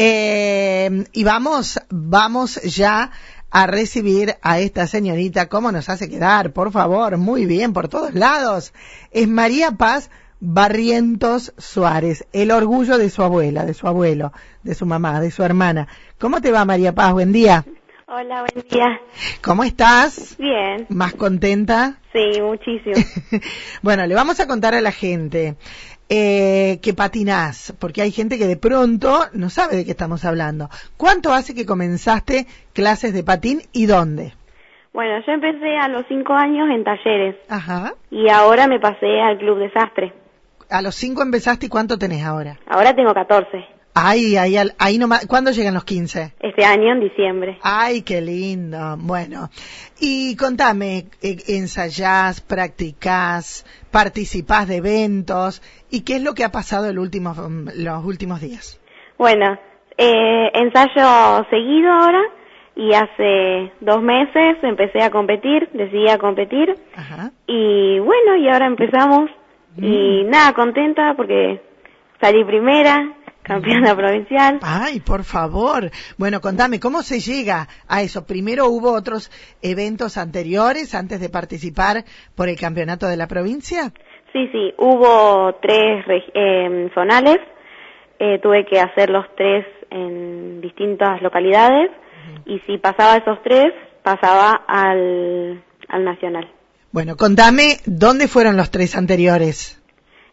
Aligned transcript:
Eh, 0.00 1.06
y 1.12 1.24
vamos, 1.24 1.80
vamos 1.90 2.62
ya 2.62 3.10
a 3.50 3.66
recibir 3.66 4.36
a 4.42 4.60
esta 4.60 4.86
señorita. 4.86 5.48
¿Cómo 5.48 5.72
nos 5.72 5.88
hace 5.88 6.08
quedar? 6.08 6.52
Por 6.52 6.70
favor, 6.70 7.16
muy 7.16 7.46
bien, 7.46 7.72
por 7.72 7.88
todos 7.88 8.14
lados. 8.14 8.72
Es 9.10 9.26
María 9.26 9.72
Paz 9.72 10.08
Barrientos 10.38 11.52
Suárez, 11.58 12.28
el 12.32 12.52
orgullo 12.52 12.96
de 12.96 13.10
su 13.10 13.24
abuela, 13.24 13.64
de 13.64 13.74
su 13.74 13.88
abuelo, 13.88 14.32
de 14.62 14.76
su 14.76 14.86
mamá, 14.86 15.20
de 15.20 15.32
su 15.32 15.42
hermana. 15.42 15.88
¿Cómo 16.20 16.40
te 16.40 16.52
va, 16.52 16.64
María 16.64 16.94
Paz? 16.94 17.12
Buen 17.12 17.32
día. 17.32 17.64
Hola, 18.06 18.44
buen 18.48 18.68
día. 18.68 19.00
¿Cómo 19.42 19.64
estás? 19.64 20.36
Bien. 20.38 20.86
¿Más 20.90 21.14
contenta? 21.14 21.98
Sí, 22.12 22.40
muchísimo. 22.40 22.94
bueno, 23.82 24.06
le 24.06 24.14
vamos 24.14 24.38
a 24.38 24.46
contar 24.46 24.76
a 24.76 24.80
la 24.80 24.92
gente 24.92 25.56
eh, 26.08 26.78
que 26.82 26.94
patinás, 26.94 27.74
porque 27.78 28.02
hay 28.02 28.10
gente 28.10 28.38
que 28.38 28.46
de 28.46 28.56
pronto 28.56 29.20
no 29.32 29.50
sabe 29.50 29.76
de 29.76 29.84
qué 29.84 29.90
estamos 29.90 30.24
hablando. 30.24 30.68
¿Cuánto 30.96 31.32
hace 31.32 31.54
que 31.54 31.66
comenzaste 31.66 32.46
clases 32.72 33.12
de 33.12 33.24
patín 33.24 33.60
y 33.72 33.86
dónde? 33.86 34.32
Bueno, 34.92 35.22
yo 35.26 35.32
empecé 35.32 35.76
a 35.76 35.88
los 35.88 36.06
cinco 36.08 36.32
años 36.32 36.68
en 36.70 36.82
talleres 36.82 37.36
Ajá. 37.48 37.94
y 38.10 38.28
ahora 38.30 38.66
me 38.66 38.80
pasé 38.80 39.20
al 39.20 39.38
Club 39.38 39.58
Desastre. 39.58 40.12
A 40.70 40.82
los 40.82 40.94
cinco 40.94 41.22
empezaste 41.22 41.66
y 41.66 41.68
¿cuánto 41.68 41.98
tenés 41.98 42.24
ahora? 42.24 42.58
Ahora 42.66 42.94
tengo 42.94 43.12
14, 43.14 43.64
Ay, 44.00 44.36
al- 44.36 44.74
ahí 44.78 44.96
nomás. 44.98 45.26
¿Cuándo 45.26 45.50
llegan 45.50 45.74
los 45.74 45.84
15? 45.84 46.32
este 46.40 46.64
año 46.64 46.92
en 46.92 47.00
diciembre. 47.00 47.58
Ay, 47.62 48.02
qué 48.02 48.20
lindo. 48.20 48.96
Bueno, 48.98 49.50
y 50.00 50.36
contame, 50.36 51.06
eh, 51.22 51.36
¿ensayás, 51.48 52.40
practicás, 52.40 53.66
participás 53.90 54.68
de 54.68 54.76
eventos? 54.76 55.62
¿Y 55.90 56.02
qué 56.04 56.16
es 56.16 56.22
lo 56.22 56.34
que 56.34 56.44
ha 56.44 56.50
pasado 56.52 56.88
el 56.88 56.98
último, 56.98 57.34
mm, 57.34 57.68
los 57.76 58.04
últimos 58.04 58.40
días? 58.40 58.80
Bueno, 59.18 59.58
eh, 59.96 60.50
ensayo 60.54 61.44
seguido 61.50 61.90
ahora 61.90 62.22
y 62.76 62.92
hace 62.94 63.72
dos 63.80 64.00
meses 64.00 64.56
empecé 64.62 65.02
a 65.02 65.10
competir, 65.10 65.68
decidí 65.72 66.08
a 66.08 66.18
competir 66.18 66.74
Ajá. 66.94 67.32
y 67.48 67.98
bueno, 67.98 68.36
y 68.36 68.48
ahora 68.48 68.66
empezamos 68.66 69.30
y 69.76 70.24
nada, 70.24 70.52
contenta 70.54 71.14
porque 71.16 71.60
salí 72.20 72.44
primera, 72.44 73.12
campeona 73.48 73.96
provincial. 73.96 74.60
Ay, 74.62 75.00
por 75.00 75.24
favor. 75.24 75.90
Bueno, 76.16 76.40
contame, 76.40 76.78
¿cómo 76.78 77.02
se 77.02 77.18
llega 77.18 77.66
a 77.88 78.02
eso? 78.02 78.26
Primero 78.26 78.66
hubo 78.68 78.92
otros 78.92 79.30
eventos 79.62 80.16
anteriores 80.16 80.94
antes 80.94 81.20
de 81.20 81.28
participar 81.30 82.04
por 82.36 82.48
el 82.48 82.56
campeonato 82.56 83.08
de 83.08 83.16
la 83.16 83.26
provincia. 83.26 83.92
Sí, 84.32 84.48
sí, 84.52 84.74
hubo 84.78 85.54
tres 85.62 86.04
eh, 86.34 86.90
zonales, 86.94 87.38
eh, 88.18 88.38
tuve 88.42 88.66
que 88.66 88.78
hacer 88.78 89.08
los 89.10 89.24
tres 89.36 89.64
en 89.90 90.60
distintas 90.60 91.22
localidades 91.22 91.90
y 92.44 92.58
si 92.66 92.76
pasaba 92.78 93.16
esos 93.16 93.42
tres, 93.42 93.72
pasaba 94.02 94.52
al, 94.66 95.64
al 95.88 96.04
nacional. 96.04 96.46
Bueno, 96.92 97.16
contame, 97.16 97.78
¿dónde 97.86 98.28
fueron 98.28 98.56
los 98.56 98.70
tres 98.70 98.96
anteriores? 98.96 99.82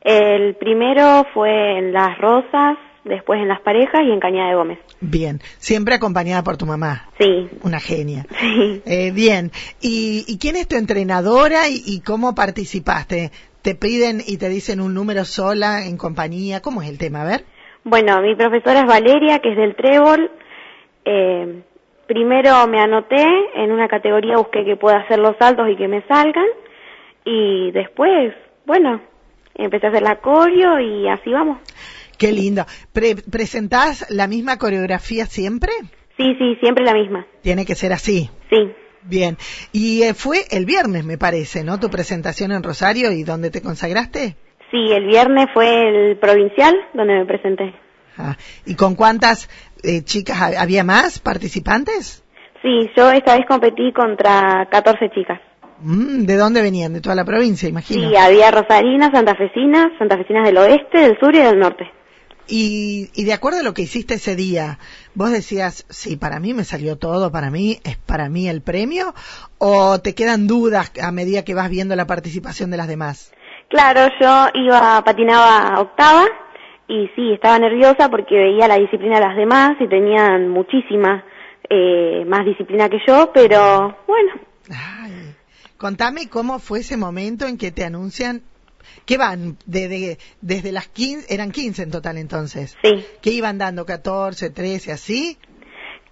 El 0.00 0.54
primero 0.56 1.26
fue 1.32 1.78
en 1.78 1.92
Las 1.92 2.18
Rosas, 2.18 2.76
después 3.04 3.40
en 3.40 3.48
Las 3.48 3.60
Parejas 3.60 4.00
y 4.04 4.10
en 4.10 4.20
Cañada 4.20 4.48
de 4.50 4.54
Gómez. 4.56 4.78
Bien, 5.00 5.40
siempre 5.58 5.94
acompañada 5.94 6.42
por 6.42 6.56
tu 6.56 6.66
mamá, 6.66 7.08
Sí, 7.18 7.48
una 7.62 7.80
genia. 7.80 8.26
sí. 8.40 8.82
Eh, 8.86 9.10
bien, 9.12 9.50
¿Y, 9.80 10.24
y 10.26 10.38
quién 10.38 10.56
es 10.56 10.66
tu 10.68 10.76
entrenadora 10.76 11.68
y, 11.68 11.82
y 11.86 12.00
cómo 12.00 12.34
participaste? 12.34 13.30
¿Te 13.62 13.74
piden 13.74 14.20
y 14.26 14.36
te 14.38 14.48
dicen 14.48 14.80
un 14.80 14.92
número 14.94 15.24
sola 15.24 15.86
en 15.86 15.96
compañía? 15.96 16.60
¿Cómo 16.60 16.82
es 16.82 16.88
el 16.88 16.98
tema? 16.98 17.22
A 17.22 17.24
ver. 17.24 17.44
Bueno, 17.84 18.20
mi 18.22 18.34
profesora 18.34 18.80
es 18.80 18.86
Valeria, 18.86 19.38
que 19.40 19.50
es 19.52 19.56
del 19.56 19.74
Trébol. 19.76 20.30
Eh, 21.04 21.62
primero 22.06 22.66
me 22.66 22.80
anoté, 22.80 23.24
en 23.54 23.72
una 23.72 23.88
categoría 23.88 24.36
busqué 24.36 24.64
que 24.64 24.76
pueda 24.76 24.98
hacer 24.98 25.18
los 25.18 25.36
saltos 25.38 25.68
y 25.70 25.76
que 25.76 25.88
me 25.88 26.02
salgan. 26.02 26.44
Y 27.24 27.70
después, 27.72 28.34
bueno, 28.66 29.00
empecé 29.54 29.86
a 29.86 29.90
hacer 29.90 30.02
la 30.02 30.16
coreo 30.16 30.78
y 30.80 31.08
así 31.08 31.30
vamos. 31.30 31.58
Qué 32.18 32.32
lindo. 32.32 32.64
Pre- 32.92 33.16
¿Presentás 33.30 34.06
la 34.10 34.26
misma 34.26 34.58
coreografía 34.58 35.26
siempre? 35.26 35.72
Sí, 36.16 36.34
sí, 36.38 36.56
siempre 36.60 36.84
la 36.84 36.94
misma. 36.94 37.26
Tiene 37.42 37.64
que 37.66 37.74
ser 37.74 37.92
así. 37.92 38.30
Sí, 38.50 38.72
Bien. 39.06 39.36
Y 39.72 40.02
eh, 40.02 40.14
fue 40.14 40.44
el 40.50 40.64
viernes, 40.64 41.04
me 41.04 41.18
parece, 41.18 41.62
¿no? 41.62 41.78
Tu 41.78 41.90
presentación 41.90 42.52
en 42.52 42.62
Rosario 42.62 43.12
y 43.12 43.22
donde 43.22 43.50
te 43.50 43.60
consagraste. 43.60 44.36
sí, 44.70 44.92
el 44.92 45.06
viernes 45.06 45.46
fue 45.52 45.88
el 46.10 46.16
provincial 46.16 46.74
donde 46.94 47.14
me 47.18 47.26
presenté. 47.26 47.74
Ah, 48.16 48.36
¿Y 48.64 48.76
con 48.76 48.94
cuántas 48.94 49.50
eh, 49.82 50.02
chicas 50.04 50.40
ha- 50.40 50.62
había 50.62 50.84
más 50.84 51.18
participantes? 51.18 52.24
Sí, 52.62 52.88
yo 52.96 53.10
esta 53.10 53.36
vez 53.36 53.44
competí 53.46 53.92
contra 53.92 54.66
14 54.70 55.10
chicas. 55.10 55.40
Mm, 55.80 56.24
¿De 56.24 56.36
dónde 56.36 56.62
venían? 56.62 56.94
De 56.94 57.00
toda 57.02 57.14
la 57.14 57.24
provincia, 57.26 57.68
imagino. 57.68 58.08
Sí, 58.08 58.16
había 58.16 58.50
rosarinas, 58.50 59.10
santafesinas, 59.12 59.88
santafesinas 59.98 60.44
del 60.46 60.56
oeste, 60.56 60.98
del 60.98 61.18
sur 61.20 61.34
y 61.34 61.40
del 61.40 61.58
norte. 61.58 61.90
Y, 62.46 63.10
y 63.14 63.24
de 63.24 63.32
acuerdo 63.32 63.60
a 63.60 63.62
lo 63.62 63.74
que 63.74 63.82
hiciste 63.82 64.14
ese 64.14 64.36
día, 64.36 64.78
vos 65.14 65.30
decías, 65.30 65.86
sí, 65.88 66.16
para 66.16 66.40
mí 66.40 66.54
me 66.54 66.64
salió 66.64 66.96
todo, 66.96 67.32
para 67.32 67.50
mí 67.50 67.78
es 67.84 67.96
para 67.96 68.28
mí 68.28 68.48
el 68.48 68.60
premio, 68.60 69.14
o 69.58 69.98
te 70.00 70.14
quedan 70.14 70.46
dudas 70.46 70.92
a 71.02 71.10
medida 71.10 71.44
que 71.44 71.54
vas 71.54 71.70
viendo 71.70 71.96
la 71.96 72.06
participación 72.06 72.70
de 72.70 72.76
las 72.76 72.88
demás. 72.88 73.32
Claro, 73.68 74.08
yo 74.20 74.48
iba, 74.54 75.02
patinaba 75.04 75.80
octava 75.80 76.26
y 76.86 77.08
sí, 77.16 77.32
estaba 77.32 77.58
nerviosa 77.58 78.08
porque 78.10 78.36
veía 78.36 78.68
la 78.68 78.78
disciplina 78.78 79.16
de 79.16 79.26
las 79.26 79.36
demás 79.36 79.72
y 79.80 79.88
tenían 79.88 80.48
muchísima 80.48 81.24
eh, 81.68 82.24
más 82.26 82.44
disciplina 82.44 82.88
que 82.88 82.98
yo, 83.06 83.30
pero 83.32 83.96
bueno, 84.06 84.32
Ay, 84.70 85.34
contame 85.76 86.28
cómo 86.28 86.58
fue 86.58 86.80
ese 86.80 86.96
momento 86.96 87.46
en 87.46 87.58
que 87.58 87.70
te 87.70 87.84
anuncian 87.84 88.42
que 89.06 89.16
van 89.18 89.56
de, 89.66 89.88
de- 89.88 90.18
desde 90.40 90.72
las 90.72 90.88
15, 90.88 91.32
eran 91.34 91.50
15 91.50 91.82
en 91.82 91.90
total 91.90 92.18
entonces, 92.18 92.76
sí. 92.82 93.04
que 93.22 93.30
iban 93.30 93.58
dando 93.58 93.84
14, 93.86 94.50
13, 94.50 94.92
así, 94.92 95.38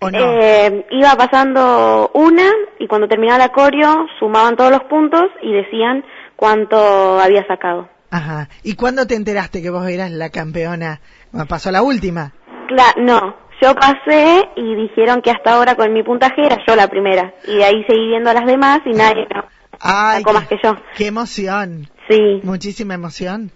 o 0.00 0.10
no. 0.10 0.19
Eh, 0.41 0.87
iba 0.91 1.15
pasando 1.16 2.11
una 2.15 2.50
y 2.78 2.87
cuando 2.88 3.06
terminaba 3.09 3.38
la 3.38 3.49
coreo 3.50 4.06
sumaban 4.19 4.56
todos 4.56 4.71
los 4.72 4.82
puntos 4.84 5.25
y 5.43 5.53
decían 5.53 6.05
cuánto 6.37 7.21
había 7.21 7.47
sacado. 7.47 7.88
Ajá. 8.11 8.49
¿Y 8.62 8.75
cuándo 8.75 9.06
te 9.06 9.15
enteraste 9.15 9.62
que 9.62 9.71
vos 9.71 9.88
eras 9.88 10.11
la 10.11 10.28
campeona? 10.31 11.00
Bueno, 11.31 11.47
pasó 11.47 11.71
la 11.71 11.82
última. 11.82 12.32
Cla- 12.69 12.94
no, 12.99 13.37
yo 13.62 13.75
pasé 13.75 14.49
y 14.56 14.75
dijeron 14.75 15.22
que 15.22 15.31
hasta 15.31 15.55
ahora 15.55 15.77
con 15.77 15.93
mi 15.93 16.03
puntaje 16.03 16.44
era 16.44 16.59
yo 16.66 16.75
la 16.77 16.88
primera 16.88 17.32
y 17.47 17.56
de 17.56 17.65
ahí 17.65 17.84
seguí 17.88 18.09
viendo 18.09 18.28
a 18.31 18.34
las 18.34 18.44
demás 18.44 18.81
y 18.84 18.91
nadie 18.91 19.27
no, 19.34 19.44
Ay, 19.81 20.19
sacó 20.22 20.32
más 20.34 20.49
qué, 20.49 20.56
que 20.56 20.62
yo. 20.66 20.77
qué 20.97 21.06
emoción, 21.06 21.88
Sí. 22.09 22.41
muchísima 22.43 22.95
emoción. 22.95 23.51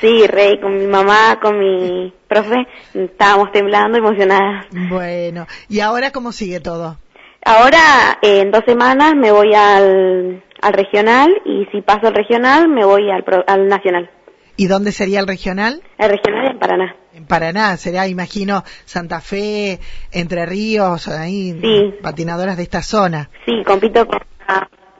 Sí, 0.00 0.26
Rey, 0.26 0.60
con 0.60 0.76
mi 0.76 0.86
mamá, 0.86 1.38
con 1.40 1.58
mi 1.58 2.12
profe, 2.28 2.56
estábamos 2.92 3.50
temblando, 3.52 3.96
emocionadas. 3.96 4.66
Bueno, 4.90 5.46
¿y 5.68 5.80
ahora 5.80 6.10
cómo 6.10 6.32
sigue 6.32 6.60
todo? 6.60 6.98
Ahora, 7.44 8.18
eh, 8.20 8.40
en 8.40 8.50
dos 8.50 8.62
semanas 8.66 9.14
me 9.16 9.32
voy 9.32 9.54
al, 9.54 10.42
al 10.60 10.72
regional 10.74 11.30
y 11.46 11.66
si 11.72 11.80
paso 11.80 12.08
el 12.08 12.14
regional 12.14 12.68
me 12.68 12.84
voy 12.84 13.10
al, 13.10 13.24
pro- 13.24 13.44
al 13.46 13.66
nacional. 13.68 14.10
¿Y 14.56 14.66
dónde 14.66 14.92
sería 14.92 15.20
el 15.20 15.26
regional? 15.26 15.80
El 15.98 16.10
regional 16.10 16.50
en 16.50 16.58
Paraná. 16.58 16.96
En 17.14 17.24
Paraná, 17.26 17.76
será, 17.76 18.06
imagino, 18.08 18.64
Santa 18.84 19.20
Fe, 19.20 19.78
Entre 20.12 20.44
Ríos, 20.44 21.08
ahí, 21.08 21.56
Sí. 21.62 21.94
patinadoras 22.02 22.56
de 22.56 22.64
esta 22.64 22.82
zona. 22.82 23.30
Sí, 23.46 23.62
compito 23.64 24.04
con 24.06 24.18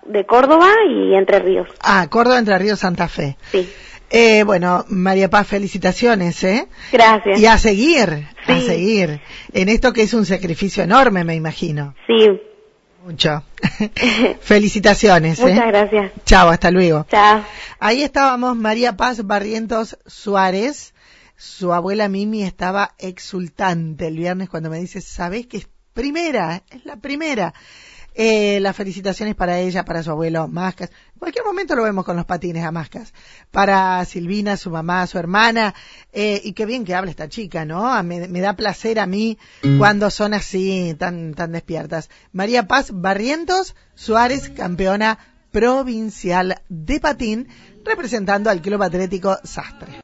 de 0.09 0.27
Córdoba 0.27 0.69
y 0.89 1.15
Entre 1.15 1.39
Ríos. 1.39 1.69
Ah, 1.81 2.07
Córdoba, 2.11 2.39
Entre 2.39 2.59
Ríos, 2.59 2.81
Santa 2.81 3.09
Fe. 3.09 3.37
Sí. 3.53 3.69
Eh, 4.11 4.43
bueno, 4.43 4.87
María 4.89 5.29
Paz, 5.29 5.47
felicitaciones, 5.47 6.43
¿eh? 6.43 6.67
Gracias. 6.91 7.39
Y 7.39 7.47
a 7.47 7.59
seguir, 7.59 8.27
a 8.47 8.61
seguir. 8.61 9.21
En 9.53 9.69
esto 9.69 9.93
que 9.93 10.03
es 10.03 10.15
un 10.15 10.25
sacrificio 10.25 10.83
enorme, 10.83 11.25
me 11.25 11.35
imagino. 11.35 11.95
Sí. 12.07 12.41
Mucho. 13.05 13.43
felicitaciones, 14.41 15.41
Muchas 15.41 15.59
¿eh? 15.59 15.65
gracias. 15.67 16.13
Chao, 16.25 16.49
hasta 16.49 16.71
luego. 16.71 17.07
Chao. 17.11 17.45
Ahí 17.79 18.03
estábamos 18.03 18.57
María 18.57 18.97
Paz 18.97 19.27
Barrientos 19.27 19.99
Suárez. 20.07 20.95
Su 21.37 21.73
abuela 21.73 22.09
Mimi 22.09 22.43
estaba 22.43 22.95
exultante 22.99 24.09
el 24.09 24.17
viernes 24.17 24.49
cuando 24.49 24.71
me 24.71 24.81
dice, 24.81 25.01
¿sabés 25.01 25.47
que 25.47 25.59
es 25.59 25.69
primera? 25.93 26.63
Es 26.71 26.85
la 26.85 26.97
primera. 26.97 27.55
Eh, 28.15 28.59
las 28.61 28.75
felicitaciones 28.75 29.37
para 29.37 29.61
ella, 29.61 29.85
para 29.85 30.03
su 30.03 30.11
abuelo 30.11 30.49
Mascas. 30.49 30.91
En 31.15 31.19
cualquier 31.21 31.45
momento 31.45 31.77
lo 31.77 31.85
vemos 31.85 32.05
con 32.05 32.17
los 32.17 32.25
patines 32.25 32.65
a 32.65 32.73
Mascas. 32.73 33.13
Para 33.53 34.05
Silvina, 34.05 34.57
su 34.57 34.71
mamá, 34.71 35.07
su 35.07 35.19
hermana. 35.19 35.73
Eh, 36.13 36.41
y 36.43 36.53
qué 36.53 36.67
bien 36.67 36.85
que 36.85 36.97
habla 36.97 37.11
esta 37.13 37.29
chica, 37.29 37.65
¿no? 37.65 37.87
A- 37.87 38.03
Me, 38.03 38.27
me 38.27 38.41
da 38.41 38.55
placer 38.57 38.99
a 38.99 39.07
mí 39.07 39.39
cuando 39.79 40.11
son 40.11 40.35
así, 40.35 40.97
tan, 40.99 41.33
tan 41.35 41.53
despiertas. 41.53 42.11
María 42.33 42.67
Paz 42.67 42.91
Barrientos 42.93 43.77
Suárez, 43.95 44.51
campeona 44.51 45.19
provincial 45.53 46.61
de 46.69 46.99
patín, 47.01 47.49
representando 47.85 48.51
al 48.51 48.61
Club 48.61 48.83
Atlético 48.83 49.39
Sastre. 49.45 49.93